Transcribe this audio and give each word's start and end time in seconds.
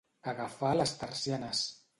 Agafar 0.31 0.71
les 0.79 0.95
tercianes. 1.05 1.65